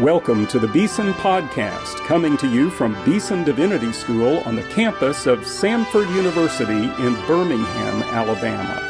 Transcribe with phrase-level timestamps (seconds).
[0.00, 5.26] Welcome to the Beeson Podcast, coming to you from Beeson Divinity School on the campus
[5.26, 8.80] of Samford University in Birmingham, Alabama.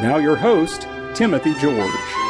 [0.00, 2.25] Now, your host, Timothy George.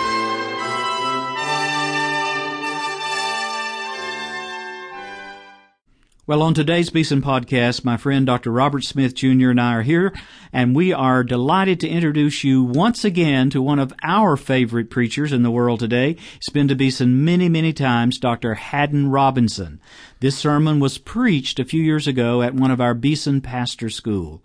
[6.28, 8.50] Well, on today's Beeson podcast, my friend Dr.
[8.50, 9.50] Robert Smith Jr.
[9.50, 10.12] and I are here,
[10.52, 15.32] and we are delighted to introduce you once again to one of our favorite preachers
[15.32, 16.16] in the world today.
[16.34, 18.54] He's been to Beeson many, many times, Dr.
[18.54, 19.80] Haddon Robinson.
[20.18, 24.42] This sermon was preached a few years ago at one of our Beeson pastor school.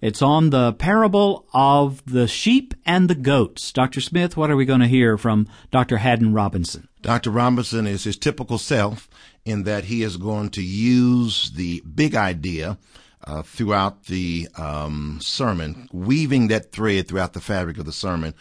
[0.00, 3.70] It's on the parable of the sheep and the goats.
[3.72, 4.00] Dr.
[4.00, 5.98] Smith, what are we going to hear from Dr.
[5.98, 6.88] Haddon Robinson?
[7.02, 7.30] Dr.
[7.30, 9.08] Robinson is his typical self
[9.44, 12.78] in that he is going to use the big idea
[13.24, 18.34] uh, throughout the um, sermon, weaving that thread throughout the fabric of the sermon,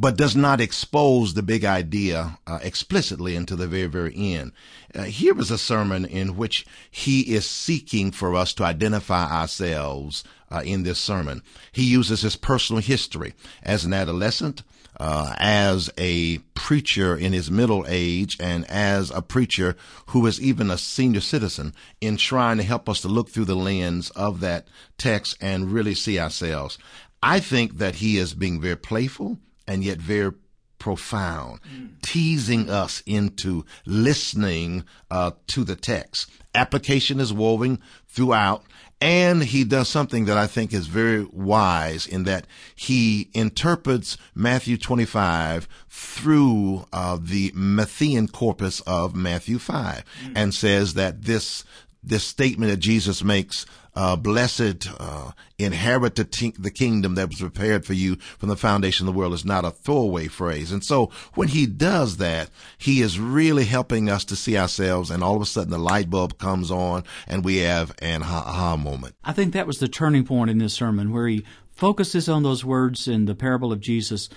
[0.00, 4.50] but does not expose the big idea uh, explicitly until the very, very end.
[4.94, 10.24] Uh, here is a sermon in which he is seeking for us to identify ourselves
[10.50, 11.42] uh, in this sermon.
[11.70, 14.62] He uses his personal history as an adolescent,
[14.98, 19.76] uh, as a preacher in his middle age and as a preacher
[20.06, 23.54] who is even a senior citizen in trying to help us to look through the
[23.54, 26.78] lens of that text and really see ourselves.
[27.22, 29.38] I think that he is being very playful
[29.70, 30.32] and yet very
[30.80, 31.90] profound, mm.
[32.02, 36.28] teasing us into listening uh, to the text.
[36.56, 38.64] Application is woven throughout,
[39.00, 44.76] and he does something that I think is very wise in that he interprets Matthew
[44.76, 50.32] 25 through uh, the Matthean corpus of Matthew 5 mm-hmm.
[50.34, 51.64] and says that this
[52.02, 57.40] this statement that Jesus makes uh, blessed uh, inherit the, t- the kingdom that was
[57.40, 60.72] prepared for you from the foundation of the world is not a throwaway phrase.
[60.72, 65.22] And so when he does that, he is really helping us to see ourselves and
[65.22, 69.14] all of a sudden the light bulb comes on and we have an aha moment.
[69.24, 72.64] I think that was the turning point in this sermon where he focuses on those
[72.64, 74.28] words in the parable of Jesus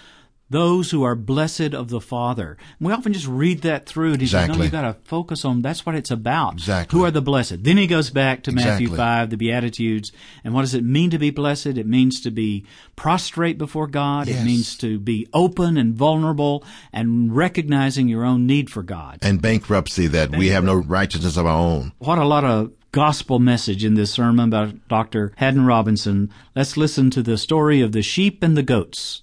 [0.50, 2.58] those who are blessed of the Father.
[2.80, 4.54] And we often just read that through and he exactly.
[4.54, 6.54] says, no, you gotta focus on, that's what it's about.
[6.54, 6.98] Exactly.
[6.98, 7.64] Who are the blessed?
[7.64, 8.86] Then he goes back to exactly.
[8.86, 10.12] Matthew 5, the Beatitudes.
[10.44, 11.66] And what does it mean to be blessed?
[11.66, 12.66] It means to be
[12.96, 14.28] prostrate before God.
[14.28, 14.42] Yes.
[14.42, 19.20] It means to be open and vulnerable and recognizing your own need for God.
[19.22, 20.40] And bankruptcy that bankruptcy.
[20.40, 21.94] we have no righteousness of our own.
[21.98, 25.34] What a lot of gospel message in this sermon by Dr.
[25.38, 26.32] Haddon Robinson.
[26.56, 29.23] Let's listen to the story of the sheep and the goats.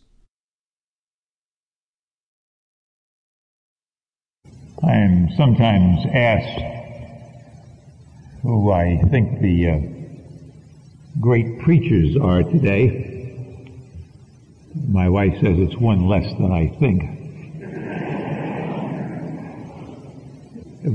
[4.83, 6.63] I am sometimes asked
[8.43, 9.79] who I think the uh,
[11.21, 13.37] great preachers are today.
[14.89, 17.03] My wife says it's one less than I think.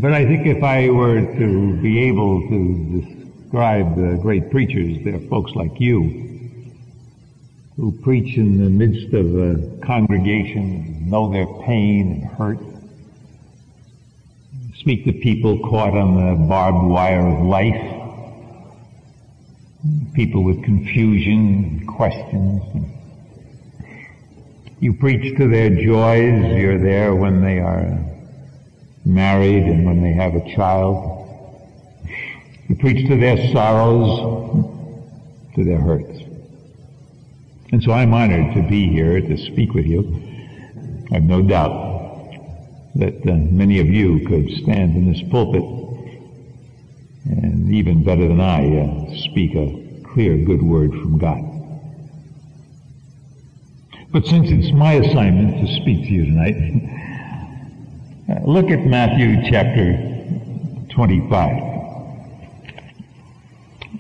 [0.02, 5.20] But I think if I were to be able to describe the great preachers, they're
[5.30, 6.24] folks like you
[7.76, 12.75] who preach in the midst of a congregation, know their pain and hurt,
[14.86, 17.74] speak to people caught on the barbed wire of life,
[20.14, 22.62] people with confusion and questions.
[24.80, 26.56] You preach to their joys.
[26.56, 27.98] You're there when they are
[29.06, 31.28] married and when they have a child.
[32.70, 34.68] You preach to their sorrows,
[35.56, 36.20] to their hurts.
[37.72, 40.22] And so I'm honored to be here to speak with you.
[41.10, 41.85] I have no doubt
[42.96, 45.64] that uh, many of you could stand in this pulpit
[47.26, 51.42] and even better than I uh, speak a clear, good word from God.
[54.12, 56.56] But since it's my assignment to speak to you tonight,
[58.30, 59.98] uh, look at Matthew chapter
[60.94, 61.74] 25.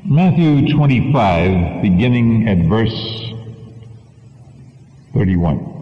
[0.05, 2.93] Matthew 25, beginning at verse
[5.13, 5.74] 31.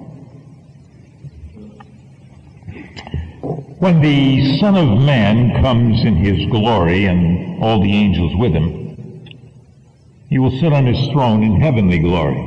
[3.84, 9.28] When the Son of Man comes in his glory and all the angels with him,
[10.30, 12.40] he will sit on his throne in heavenly glory.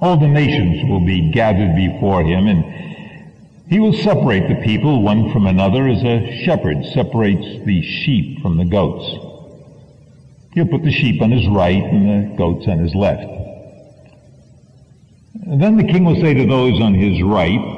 [0.00, 2.64] All the nations will be gathered before him and
[3.68, 8.56] he will separate the people one from another as a shepherd separates the sheep from
[8.56, 9.04] the goats.
[10.54, 13.30] He'll put the sheep on his right and the goats on his left.
[15.44, 17.77] And then the king will say to those on his right,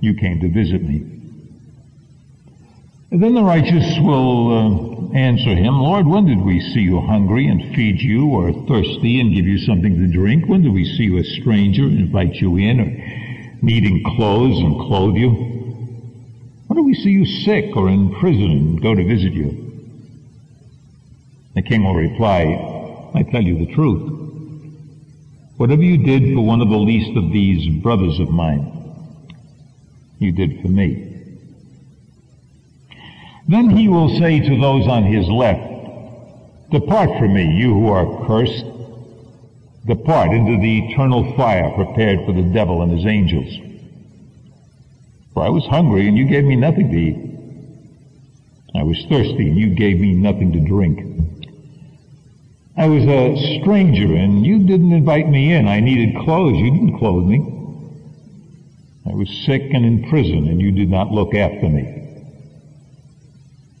[0.00, 1.20] You came to visit me.
[3.10, 7.74] Then the righteous will uh, answer him, Lord, when did we see you hungry and
[7.74, 10.46] feed you or thirsty and give you something to drink?
[10.46, 14.76] When did we see you a stranger and invite you in or needing clothes and
[14.86, 15.30] clothe you?
[16.68, 19.72] When did we see you sick or in prison and go to visit you?
[21.56, 24.18] The king will reply, I tell you the truth.
[25.56, 28.79] Whatever you did for one of the least of these brothers of mine,
[30.20, 31.06] you did for me.
[33.48, 38.26] Then he will say to those on his left, Depart from me, you who are
[38.26, 38.64] cursed.
[39.86, 43.52] Depart into the eternal fire prepared for the devil and his angels.
[45.32, 47.30] For I was hungry and you gave me nothing to eat.
[48.76, 51.00] I was thirsty and you gave me nothing to drink.
[52.76, 55.66] I was a stranger and you didn't invite me in.
[55.66, 56.56] I needed clothes.
[56.56, 57.59] You didn't clothe me.
[59.10, 61.96] I was sick and in prison and you did not look after me.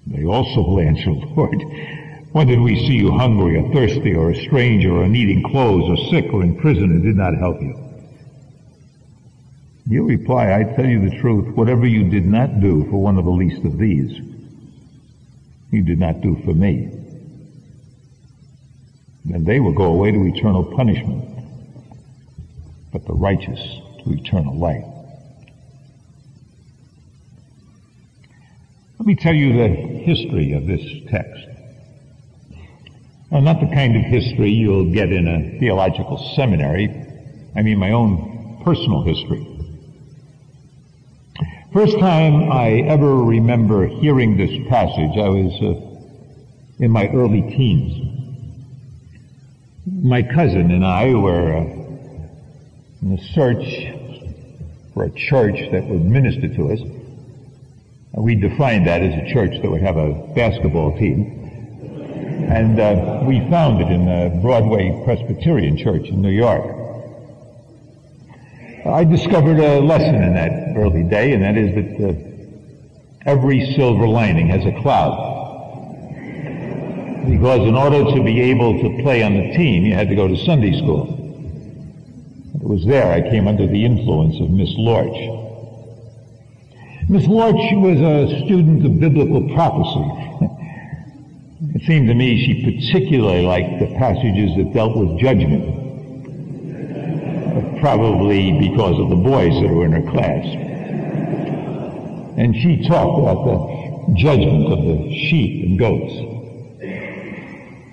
[0.08, 1.62] They also will answer, Lord,
[2.32, 6.10] when did we see you hungry or thirsty or a stranger or needing clothes or
[6.10, 7.78] sick or in prison and did not help you?
[9.86, 13.24] You reply, I tell you the truth, whatever you did not do for one of
[13.24, 14.10] the least of these,
[15.70, 16.90] you did not do for me.
[19.24, 21.24] Then they will go away to eternal punishment,
[22.92, 23.60] but the righteous
[24.02, 24.89] to eternal life.
[29.10, 29.66] Me tell you the
[30.04, 30.80] history of this
[31.10, 31.44] text.
[33.32, 36.88] Not the kind of history you'll get in a theological seminary.
[37.56, 39.44] I mean my own personal history.
[41.72, 48.06] First time I ever remember hearing this passage, I was uh, in my early teens.
[49.86, 51.60] My cousin and I were uh,
[53.02, 56.99] in the search for a church that would minister to us.
[58.12, 61.36] We defined that as a church that would have a basketball team.
[62.50, 66.64] And uh, we found it in the Broadway Presbyterian Church in New York.
[68.84, 74.08] I discovered a lesson in that early day, and that is that uh, every silver
[74.08, 75.28] lining has a cloud.
[77.28, 80.26] Because in order to be able to play on the team, you had to go
[80.26, 81.16] to Sunday school.
[82.54, 85.39] It was there I came under the influence of Miss Lorch.
[87.10, 90.04] Miss Lorch was a student of biblical prophecy.
[91.74, 95.74] it seemed to me she particularly liked the passages that dealt with judgment.
[97.80, 100.44] Probably because of the boys that were in her class.
[102.38, 106.14] And she talked about the judgment of the sheep and goats.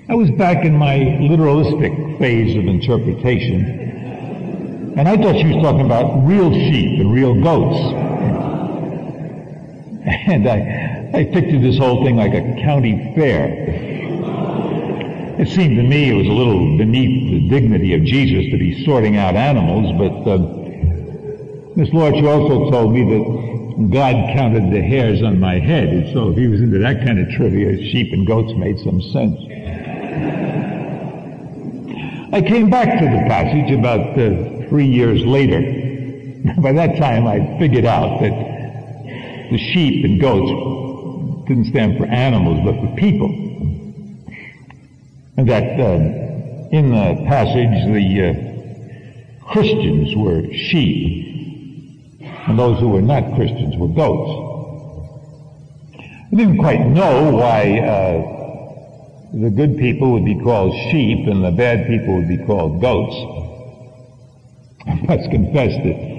[0.10, 5.88] I was back in my literalistic phase of interpretation, and I thought she was talking
[5.88, 8.07] about real sheep and real goats.
[10.08, 13.48] And I, I pictured this whole thing like a county fair.
[15.38, 18.86] It seemed to me it was a little beneath the dignity of Jesus to be
[18.86, 20.38] sorting out animals, but uh,
[21.76, 26.32] Miss Lorch also told me that God counted the hairs on my head, and so
[26.32, 29.38] if he was into that kind of trivia, sheep and goats made some sense.
[32.34, 35.60] I came back to the passage about uh, three years later.
[36.62, 38.57] By that time, I figured out that
[39.52, 43.30] the sheep and goats didn't stand for animals, but for people.
[45.38, 46.18] And that uh,
[46.72, 53.88] in the passage, the uh, Christians were sheep, and those who were not Christians were
[53.88, 54.46] goats.
[56.32, 58.38] I didn't quite know why uh,
[59.34, 63.16] the good people would be called sheep and the bad people would be called goats.
[64.88, 66.17] I must confess that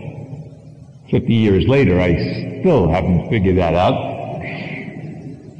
[1.10, 3.94] 50 years later, I still haven't figured that out.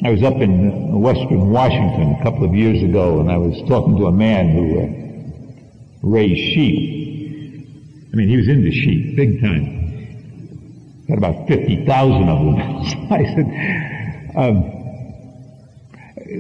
[0.04, 3.96] I was up in western Washington a couple of years ago and I was talking
[3.96, 7.66] to a man who uh, raised sheep.
[8.12, 11.04] I mean, he was into sheep, big time.
[11.08, 12.56] Got about 50,000 of them.
[13.10, 14.77] I said, um,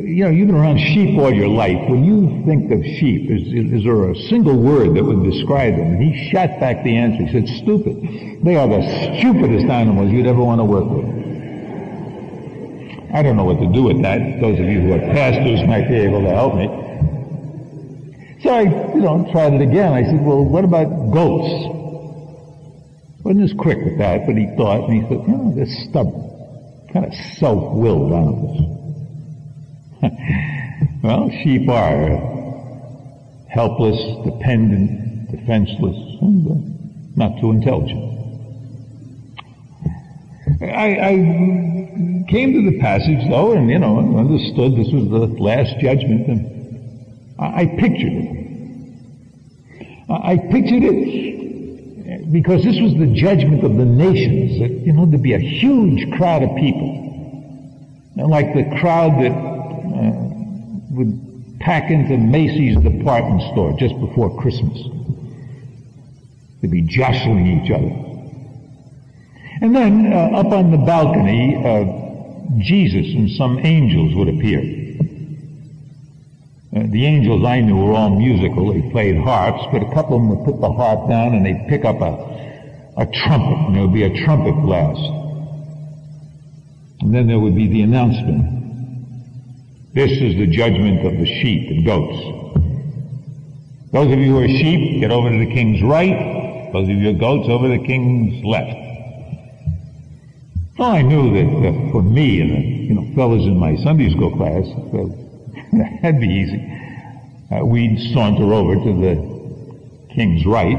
[0.02, 1.88] you know, you've been around sheep all your life.
[1.88, 5.94] When you think of sheep, is, is there a single word that would describe them?
[5.94, 7.24] And he shot back the answer.
[7.24, 8.44] He said, stupid.
[8.44, 8.82] They are the
[9.18, 11.06] stupidest animals you'd ever want to work with.
[13.14, 14.40] I don't know what to do with that.
[14.40, 16.68] Those of you who are pastors might be able to help me.
[18.42, 19.92] So I, you know, tried it again.
[19.92, 21.74] I said, well, what about goats?
[23.24, 26.88] Wasn't as quick with that, but he thought, and he thought, you know, they're stubborn,
[26.92, 28.77] kind of self-willed animals.
[31.02, 32.38] well, sheep are
[33.48, 36.54] helpless, dependent, defenseless, and uh,
[37.16, 38.04] not too intelligent.
[40.60, 41.12] I, I
[42.28, 47.34] came to the passage though, and you know, understood this was the last judgment, and
[47.38, 48.38] I, I pictured it.
[50.08, 54.60] I, I pictured it because this was the judgment of the nations.
[54.60, 59.47] That you know, there'd be a huge crowd of people, like the crowd that
[59.94, 64.78] uh, would pack into Macy's department store just before Christmas.
[66.60, 68.08] They'd be jostling each other.
[69.60, 74.60] And then uh, up on the balcony, uh, Jesus and some angels would appear.
[76.74, 78.72] Uh, the angels I knew were all musical.
[78.72, 81.66] They played harps, but a couple of them would put the harp down and they'd
[81.68, 82.12] pick up a,
[82.98, 85.00] a trumpet, and there would be a trumpet blast.
[87.00, 88.57] And then there would be the announcement.
[89.98, 92.22] This is the judgment of the sheep and goats.
[93.90, 96.70] Those of you who are sheep, get over to the king's right.
[96.72, 98.78] Those of you who are goats, over to the king's left.
[100.78, 104.08] Oh, I knew that uh, for me and the you know fellows in my Sunday
[104.14, 104.62] school class,
[104.94, 105.08] well,
[106.02, 106.62] that'd be easy.
[107.50, 110.78] Uh, we'd saunter over to the king's right.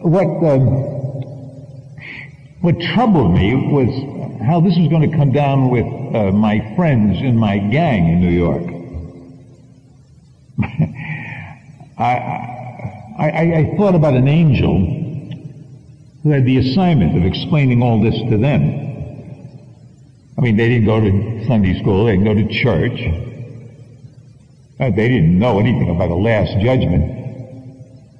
[0.00, 0.66] What um,
[2.60, 4.15] what troubled me was
[4.46, 8.20] how this was going to come down with uh, my friends in my gang in
[8.20, 8.62] New York.
[11.98, 12.14] I,
[13.18, 14.78] I, I thought about an angel
[16.22, 18.62] who had the assignment of explaining all this to them.
[20.38, 23.00] I mean, they didn't go to Sunday school, they didn't go to church.
[24.78, 27.14] Uh, they didn't know anything about the last judgment.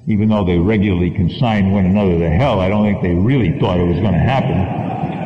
[0.07, 3.77] Even though they regularly consigned one another to hell, I don't think they really thought
[3.79, 5.16] it was going to happen.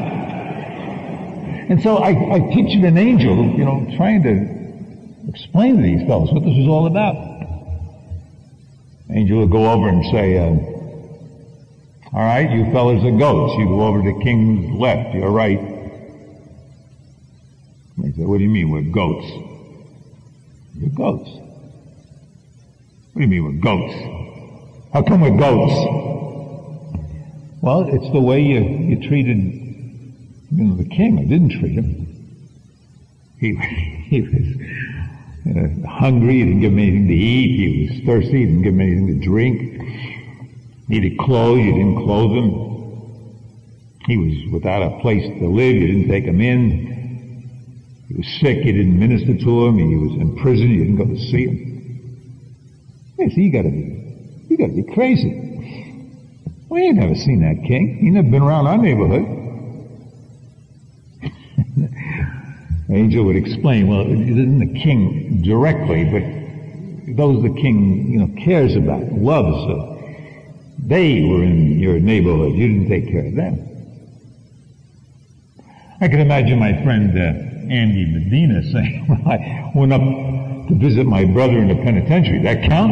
[1.72, 6.30] And so I, I pictured an angel, you know, trying to explain to these fellows
[6.34, 7.16] what this was all about.
[9.10, 10.50] Angel would go over and say, uh,
[12.13, 13.54] all right, you fellas are goats.
[13.58, 15.16] You go over to King's left.
[15.16, 15.62] You're right.
[18.00, 19.28] They said, what do you mean we're goats?
[20.75, 21.30] You're goats.
[23.13, 23.94] What do you mean we're goats?
[24.92, 25.74] How come we're goats?
[27.62, 29.61] Well, it's the way you, you treated,
[30.51, 31.20] you know, the king.
[31.20, 32.08] I didn't treat him.
[33.39, 33.55] He,
[34.10, 36.39] he was hungry.
[36.39, 37.58] He didn't give him anything to eat.
[37.58, 38.39] He was thirsty.
[38.39, 39.81] He didn't give him anything to drink
[40.91, 42.51] needed clothes, you didn't clothe him.
[44.08, 48.03] He was without a place to live, you didn't take him in.
[48.10, 49.77] He was sick, you didn't minister to him.
[49.77, 51.58] He was in prison, you didn't go to see him.
[53.17, 55.31] Yes, you gotta be, you gotta be crazy.
[56.67, 58.00] We ain't never seen that king.
[58.01, 59.40] He never been around our neighborhood.
[62.91, 68.43] Angel would explain, well, it isn't the king directly, but those the king, you know,
[68.43, 69.91] cares about, loves,
[70.77, 72.53] they were in your neighborhood.
[72.53, 73.67] You didn't take care of them.
[76.01, 81.05] I can imagine my friend uh, Andy Medina saying, well, I went up to visit
[81.05, 82.41] my brother in the penitentiary.
[82.41, 82.91] That count?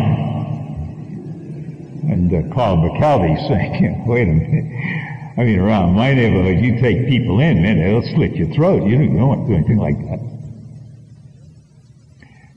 [2.09, 4.98] And uh, Carl Bacalvi saying, wait a minute.
[5.39, 8.85] I mean, around my neighborhood, you take people in, man, they'll slit your throat.
[8.85, 10.19] You don't, want to do anything like that.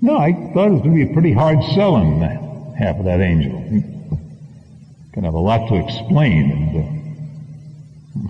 [0.00, 2.42] No, I thought it was going to be a pretty hard sell on that,
[2.76, 3.62] half of that angel
[5.12, 6.76] can have a lot to explain, and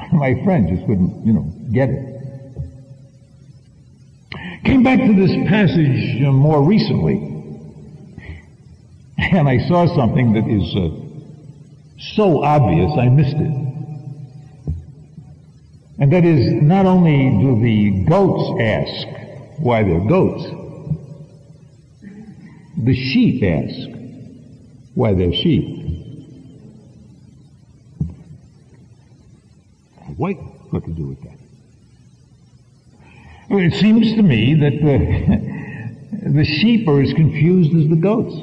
[0.02, 1.42] uh, my friend just wouldn't, you know,
[1.72, 2.08] get it.
[4.64, 7.14] Came back to this passage uh, more recently,
[9.18, 10.90] and I saw something that is uh,
[12.14, 13.61] so obvious I missed it.
[16.02, 19.06] And that is, not only do the goats ask
[19.58, 20.42] why they're goats,
[22.76, 23.88] the sheep ask
[24.94, 25.78] why they're sheep.
[30.16, 30.32] What?
[30.72, 31.38] What to do with that?
[33.48, 38.34] Well, it seems to me that the, the sheep are as confused as the goats.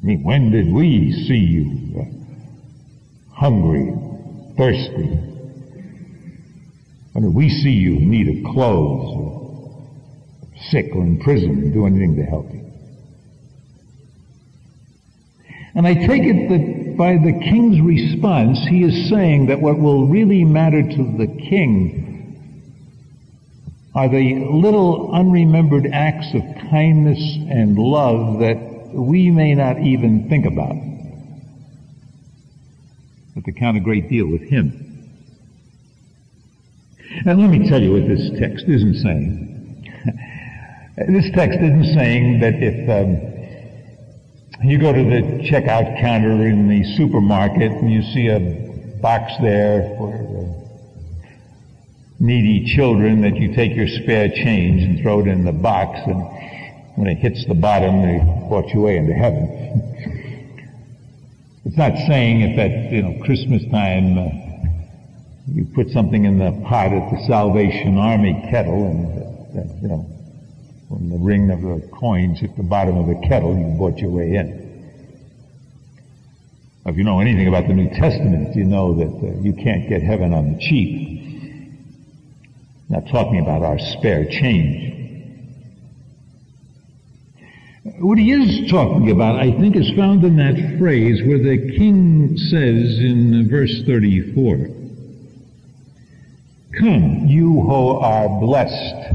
[0.00, 3.92] I mean, when did we see you uh, hungry,
[4.56, 5.08] thirsty?
[7.12, 9.88] When did we see you in need of clothes, or
[10.70, 12.66] sick, or in prison, and do anything to help you?
[15.74, 20.06] And I take it that by the king's response, he is saying that what will
[20.06, 22.06] really matter to the king
[23.94, 27.18] are the little unremembered acts of kindness
[27.50, 30.95] and love that we may not even think about.
[33.36, 34.82] But to count a great deal with Him.
[37.26, 39.92] And let me tell you what this text isn't saying.
[41.08, 46.82] this text isn't saying that if um, you go to the checkout counter in the
[46.96, 48.40] supermarket and you see a
[49.02, 50.16] box there for
[52.18, 56.22] needy children that you take your spare change and throw it in the box and
[56.96, 60.12] when it hits the bottom they brought you away into heaven.
[61.66, 64.30] it's not saying if at you know Christmas time uh,
[65.52, 70.06] you put something in the pot at the Salvation Army kettle and, uh, you know,
[70.88, 74.10] when the ring of the coins hit the bottom of the kettle, you bought your
[74.10, 74.64] way in.
[76.86, 80.02] If you know anything about the New Testament, you know that uh, you can't get
[80.02, 81.58] heaven on the cheap.
[82.88, 84.95] not talking about our spare change.
[87.98, 92.36] What he is talking about, I think, is found in that phrase where the king
[92.36, 94.56] says in verse 34,
[96.80, 99.14] Come, you who are blessed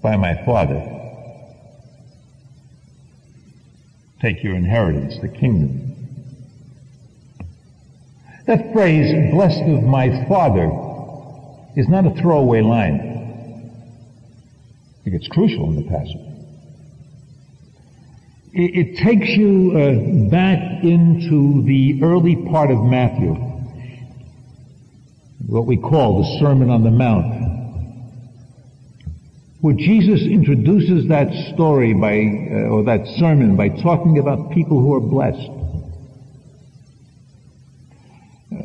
[0.00, 0.80] by my Father.
[4.20, 5.96] Take your inheritance, the kingdom.
[8.46, 10.70] That phrase, blessed of my Father,
[11.74, 13.00] is not a throwaway line.
[15.00, 16.31] I think it's crucial in the passage.
[18.52, 23.52] It, it takes you uh, back into the early part of Matthew
[25.46, 27.26] what we call the Sermon on the Mount,
[29.60, 34.94] where Jesus introduces that story by, uh, or that sermon by talking about people who
[34.94, 35.50] are blessed.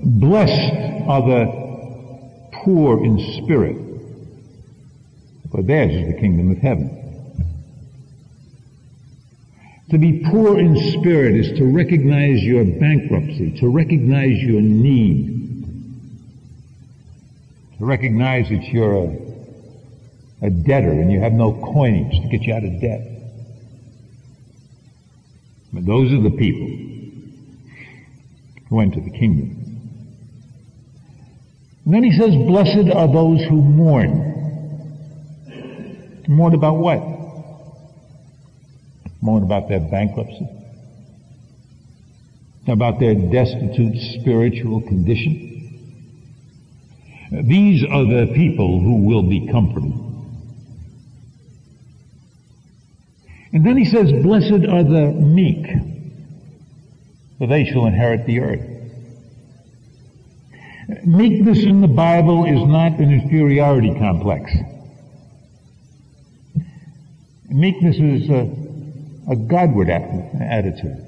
[0.03, 0.73] Blessed
[1.07, 3.77] are the poor in spirit,
[5.51, 6.96] for theirs is the kingdom of heaven.
[9.89, 15.63] To be poor in spirit is to recognize your bankruptcy, to recognize your need,
[17.77, 19.17] to recognize that you're a,
[20.47, 23.07] a debtor and you have no coinage to get you out of debt.
[25.71, 26.67] But those are the people
[28.69, 29.63] who enter the kingdom.
[31.85, 34.33] And then he says, blessed are those who mourn.
[36.27, 37.16] Mourn about what?
[39.27, 40.47] Mourn about their bankruptcy.
[42.67, 45.47] About their destitute spiritual condition
[47.31, 49.93] these are the people who will be comforted.
[53.51, 55.65] And then he says, blessed are the meek,
[57.37, 58.65] for they shall inherit the earth.
[61.05, 64.51] Meekness in the Bible is not an inferiority complex.
[67.49, 68.66] Meekness is a,
[69.29, 71.03] a Godward attitude.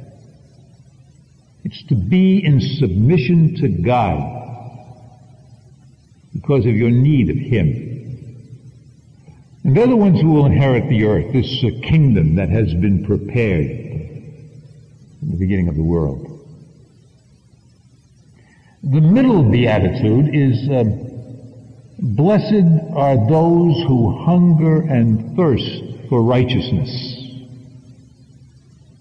[1.63, 4.39] It's to be in submission to God
[6.34, 7.89] because of your need of Him.
[9.63, 13.05] And they're the ones who will inherit the earth, this uh, kingdom that has been
[13.05, 13.69] prepared
[15.21, 16.25] in the beginning of the world.
[18.84, 20.86] The middle beatitude is, uh,
[21.99, 22.63] blessed
[22.95, 27.18] are those who hunger and thirst for righteousness,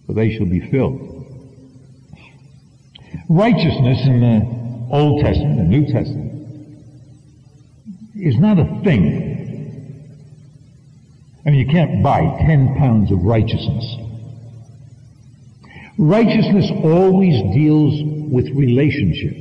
[0.09, 0.99] for they shall be filled.
[3.29, 6.29] Righteousness in the Old Testament, the New Testament,
[8.17, 9.29] is not a thing.
[11.45, 13.97] I mean, you can't buy 10 pounds of righteousness.
[15.99, 19.37] Righteousness always deals with relationship.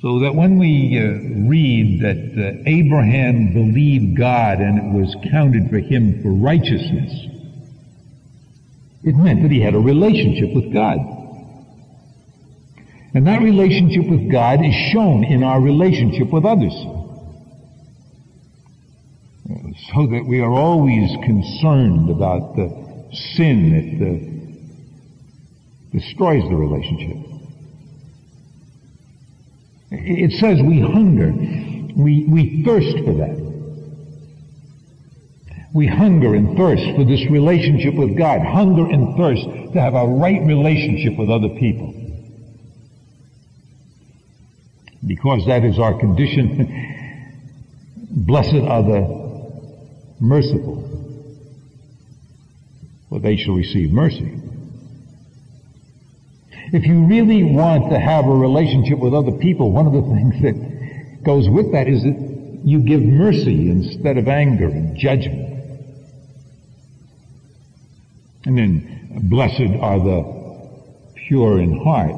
[0.00, 5.70] So that when we uh, read that uh, Abraham believed God and it was counted
[5.70, 7.31] for him for righteousness,
[9.04, 10.98] it meant that he had a relationship with God.
[13.14, 16.72] And that relationship with God is shown in our relationship with others.
[19.92, 24.12] So that we are always concerned about the sin that uh,
[25.98, 27.16] destroys the relationship.
[29.90, 31.32] It says we hunger,
[31.94, 33.41] we, we thirst for that.
[35.74, 40.06] We hunger and thirst for this relationship with God, hunger and thirst to have a
[40.06, 41.94] right relationship with other people
[45.06, 46.88] because that is our condition.
[48.26, 49.22] Blessed are the
[50.20, 50.88] merciful,
[53.08, 54.38] for they shall receive mercy.
[56.72, 60.42] If you really want to have a relationship with other people, one of the things
[60.42, 65.51] that goes with that is that you give mercy instead of anger and judgment.
[68.44, 70.42] And then, blessed are the
[71.14, 72.12] pure in heart,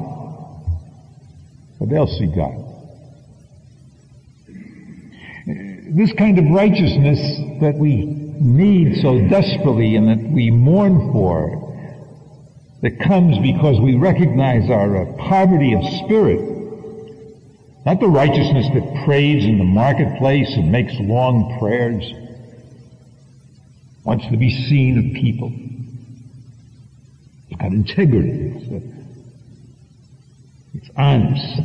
[1.77, 2.61] for they'll see God.
[5.95, 7.19] This kind of righteousness
[7.61, 11.65] that we need so desperately and that we mourn for,
[12.81, 16.39] that comes because we recognize our uh, poverty of spirit,
[17.85, 22.03] not the righteousness that prays in the marketplace and makes long prayers,
[24.03, 25.51] wants to be seen of people.
[27.65, 28.53] It's integrity.
[28.55, 28.79] It's, uh,
[30.75, 31.59] it's honest.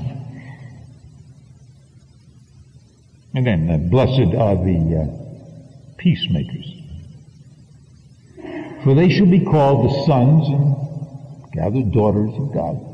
[3.35, 6.67] And then, uh, blessed are the uh, peacemakers.
[8.83, 12.87] For they shall be called the sons and gathered daughters of God.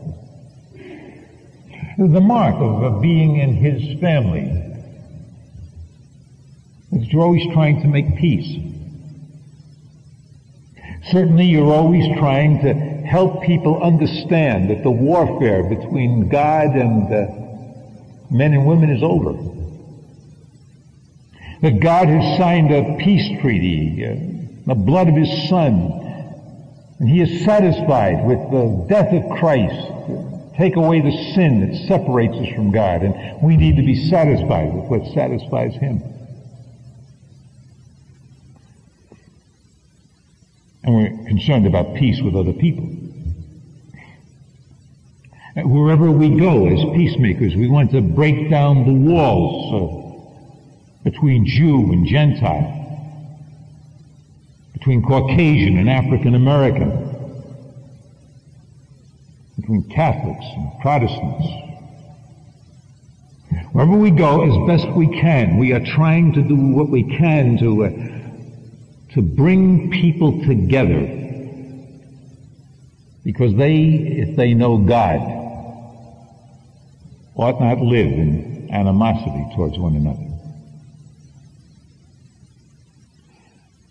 [1.99, 4.51] The mark of, of being in his family
[6.93, 8.63] is you're always trying to make peace.
[11.11, 18.31] Certainly you're always trying to help people understand that the warfare between God and uh,
[18.31, 19.33] men and women is over.
[21.63, 25.75] That God has signed a peace treaty, uh, the blood of His Son,
[26.99, 29.93] and He is satisfied with the death of Christ
[30.57, 34.73] take away the sin that separates us from God, and we need to be satisfied
[34.75, 36.03] with what satisfies Him.
[40.87, 42.85] And we're concerned about peace with other people.
[45.57, 50.17] Wherever we go as peacemakers, we want to break down the walls
[51.03, 52.73] between Jew and Gentile,
[54.75, 56.91] between Caucasian and African American,
[59.57, 61.47] between Catholics and Protestants.
[63.73, 67.59] Wherever we go, as best we can, we are trying to do what we can
[67.59, 67.91] to uh,
[69.17, 71.01] to bring people together,
[73.25, 75.21] because they, if they know God,
[77.35, 80.21] ought not live in animosity towards one another.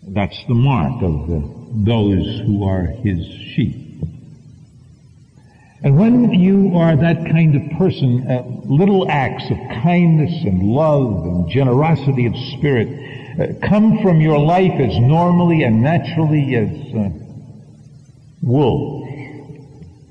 [0.04, 1.42] That's the mark of the,
[1.84, 3.74] those who are His sheep.
[5.82, 11.24] And when you are that kind of person, uh, little acts of kindness and love
[11.24, 13.05] and generosity of spirit
[13.62, 17.10] come from your life as normally and naturally as uh,
[18.42, 19.06] wool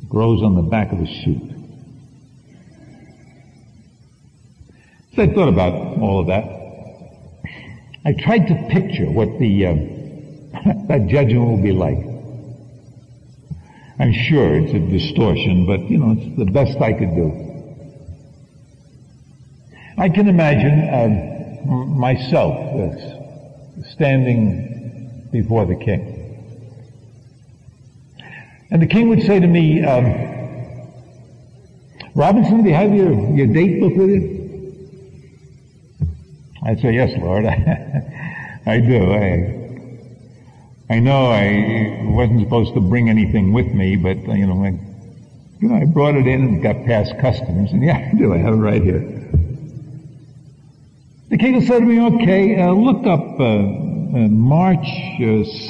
[0.08, 1.42] grows on the back of a sheep.
[5.16, 6.44] So I thought about all of that.
[8.06, 9.74] I tried to picture what the uh,
[10.88, 11.98] that judgment will be like.
[13.98, 17.42] I'm sure it's a distortion, but you know, it's the best I could do.
[19.98, 23.14] I can imagine uh, myself uh,
[23.84, 26.16] standing before the king.
[28.72, 30.06] And the king would say to me, um,
[32.16, 34.36] Robinson, do you have your, your date book with you?
[36.66, 37.46] I'd say, yes, Lord,
[38.66, 39.14] I do.
[39.14, 39.66] I,
[40.90, 44.70] I know I wasn't supposed to bring anything with me, but uh, you know, I,
[45.60, 48.34] you know, I brought it in and got past customs, and yeah, I do.
[48.34, 49.25] I have it right here.
[51.30, 54.88] The king said to me, "Okay, uh, look up uh, uh March
[55.22, 55.70] uh, 6,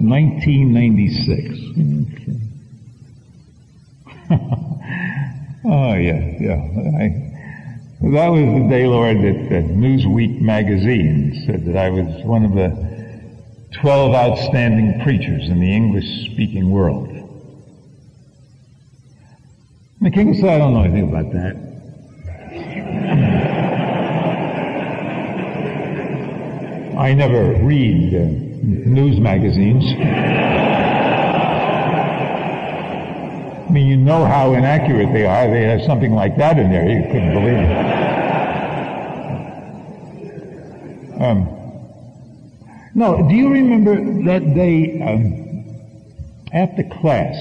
[0.00, 1.58] 1996."
[5.64, 6.60] oh yeah, yeah.
[6.98, 7.24] I,
[8.00, 12.94] that was the day, Lord, that Newsweek magazine said that I was one of the
[13.80, 17.08] 12 outstanding preachers in the English speaking world.
[20.00, 21.73] the king said, I don't know anything about that.
[26.96, 28.18] I never read uh,
[28.88, 29.84] news magazines.
[33.64, 35.50] I mean, you know how inaccurate they are.
[35.50, 36.88] They have something like that in there.
[36.88, 38.04] You couldn't believe it.
[41.20, 41.48] Um,
[42.94, 45.44] no, do you remember that day um,
[46.52, 47.34] after class,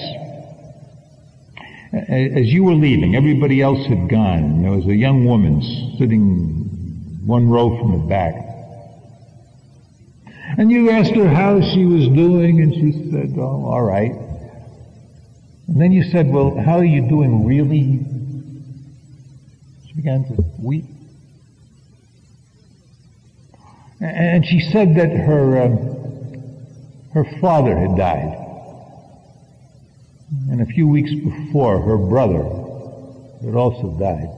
[1.93, 4.63] as you were leaving, everybody else had gone.
[4.63, 5.61] There was a young woman
[5.99, 8.52] sitting one row from the back.
[10.57, 14.11] And you asked her how she was doing, and she said, oh, all right.
[15.67, 17.99] And then you said, well, how are you doing really?
[19.87, 20.85] She began to weep.
[23.99, 25.77] And she said that her, um,
[27.13, 28.37] her father had died.
[30.51, 32.43] And a few weeks before, her brother
[33.43, 34.29] had also died.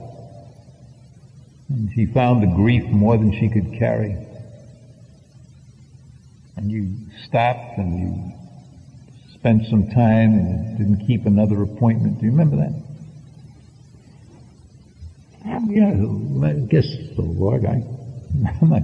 [1.68, 4.25] And she found the grief more than she could carry.
[6.56, 8.32] And you stopped and you
[9.34, 12.18] spent some time and didn't keep another appointment.
[12.18, 12.72] Do you remember that?
[15.44, 17.64] Um, yeah, I guess so, Lord.
[17.66, 17.74] I,
[18.62, 18.82] I'm like,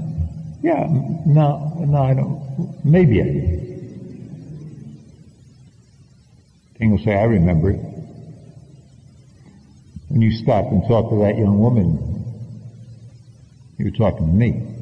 [0.62, 0.86] yeah,
[1.26, 2.84] no, no, I don't.
[2.84, 3.62] Maybe I did.
[6.78, 7.80] King will say, I remember it.
[10.08, 11.98] When you stopped and talked to that young woman,
[13.78, 14.81] you were talking to me.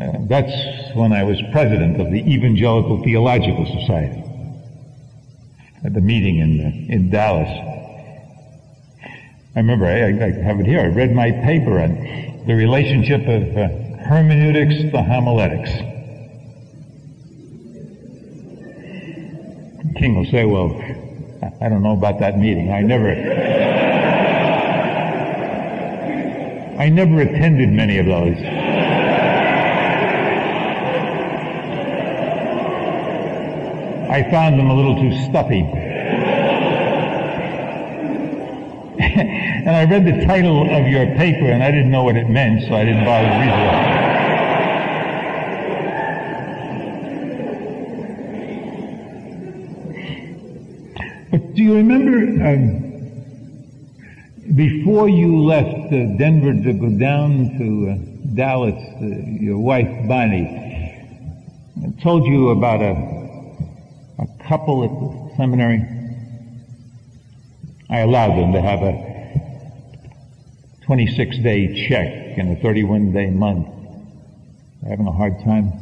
[0.00, 4.22] Uh, that's when I was president of the Evangelical Theological Society
[5.84, 7.50] at the meeting in, uh, in Dallas.
[9.54, 11.90] I remember, I, I, have it here, I read my paper on
[12.46, 13.68] the relationship of uh,
[14.04, 15.70] hermeneutics to homiletics.
[19.98, 20.70] King will say, well,
[21.60, 22.70] I don't know about that meeting.
[22.70, 23.10] I never,
[26.78, 28.36] I never attended many of those.
[34.08, 35.85] I found them a little too stuffy.
[39.66, 42.62] and I read the title of your paper and I didn't know what it meant,
[42.62, 43.96] so I didn't bother to read it.
[51.30, 52.82] But do you remember um,
[54.54, 57.96] before you left uh, Denver to go down to uh,
[58.34, 59.06] Dallas, uh,
[59.40, 60.66] your wife Bonnie
[62.02, 63.16] told you about a
[64.18, 65.95] a couple at the seminary.
[67.88, 69.16] I allowed them to have a
[70.86, 73.68] 26 day check in a 31 day month.
[74.80, 75.72] They're having a hard time.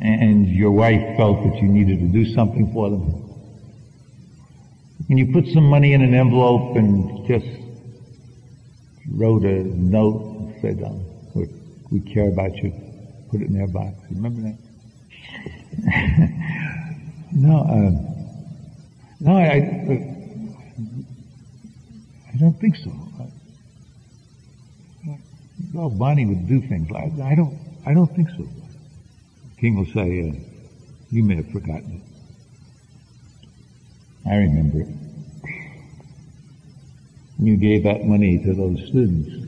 [0.00, 3.22] And your wife felt that you needed to do something for them.
[5.08, 7.46] And you put some money in an envelope and just
[9.10, 11.04] wrote a note and said, um,
[11.90, 12.72] we care about you.
[13.30, 13.94] Put it in their box.
[14.10, 14.58] Remember that?
[17.32, 18.15] no, uh,
[19.26, 19.56] no, I, I,
[22.32, 22.92] I, don't think so.
[25.74, 27.58] well, Bonnie would do things like I don't.
[27.84, 28.48] I don't think so.
[29.58, 30.34] King will say, uh,
[31.10, 32.02] "You may have forgotten it."
[34.28, 34.88] I remember it.
[37.38, 39.46] You gave that money to those students.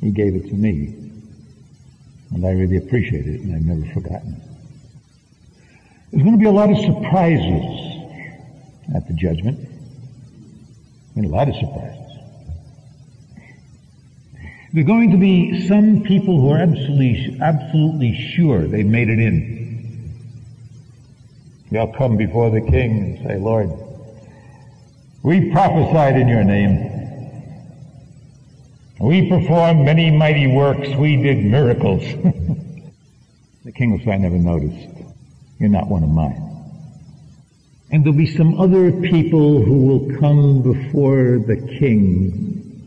[0.00, 0.94] He gave it to me.
[2.30, 4.51] And I really appreciate it, and I've never forgotten it.
[6.12, 8.02] There's going to be a lot of surprises
[8.94, 9.66] at the judgment.
[11.16, 12.02] A lot of surprises.
[14.72, 19.18] There are going to be some people who are absolutely, absolutely sure they've made it
[19.18, 20.14] in.
[21.70, 23.70] They'll come before the king and say, Lord,
[25.22, 26.90] we prophesied in your name.
[29.00, 30.88] We performed many mighty works.
[30.90, 32.02] We did miracles.
[33.64, 35.02] the king will say, I never noticed.
[35.62, 36.42] You're not one of mine.
[37.92, 42.82] And there'll be some other people who will come before the king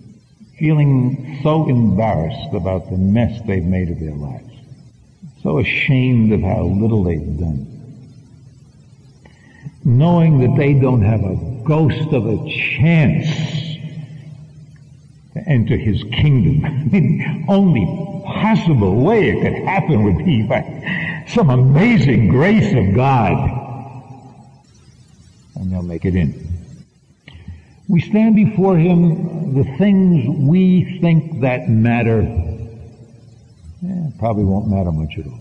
[0.59, 4.53] feeling so embarrassed about the mess they've made of their lives.
[5.41, 7.65] So ashamed of how little they've done.
[9.85, 13.29] Knowing that they don't have a ghost of a chance
[15.33, 16.89] to enter his kingdom.
[16.91, 17.85] Mean, only
[18.25, 20.59] possible way it could happen would be by
[21.35, 23.33] some amazing grace of God.
[25.55, 26.47] And they'll make it in.
[27.87, 35.19] We stand before him, the things we think that matter eh, probably won't matter much
[35.19, 35.39] at all.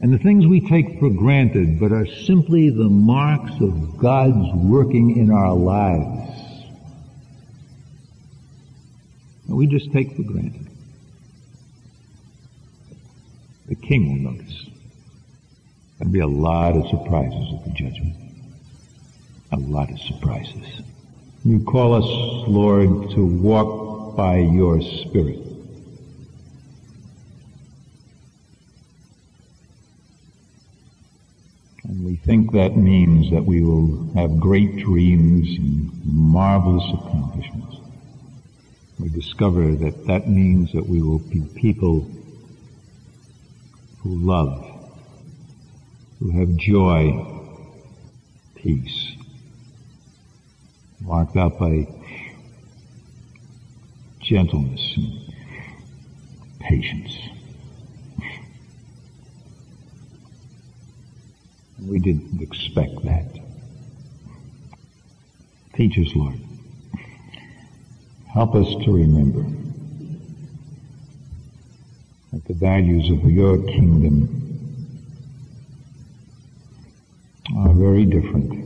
[0.00, 5.16] And the things we take for granted but are simply the marks of God's working
[5.16, 6.24] in our lives
[9.54, 10.68] we just take for granted.
[13.86, 14.68] King will notice.
[15.98, 18.16] There'll be a lot of surprises at the judgment.
[19.52, 20.82] A lot of surprises.
[21.44, 25.38] You call us, Lord, to walk by your Spirit.
[31.84, 37.64] And we think that means that we will have great dreams and marvelous accomplishments
[38.98, 42.08] we discover that that means that we will be people
[44.04, 44.62] who love,
[46.20, 47.26] who have joy,
[48.54, 49.16] peace,
[51.00, 51.88] marked out by
[54.20, 55.34] gentleness and
[56.60, 57.18] patience.
[61.82, 63.26] We didn't expect that.
[65.74, 66.38] Teach us, Lord.
[68.28, 69.63] Help us to remember
[72.46, 74.28] that the values of your kingdom
[77.56, 78.64] are very different.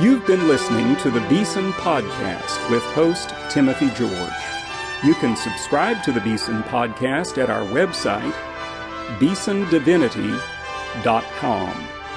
[0.00, 4.32] You've been listening to the Beeson Podcast with host Timothy George.
[5.04, 8.32] You can subscribe to the Beeson Podcast at our website,
[9.18, 11.99] beesondivinity.com.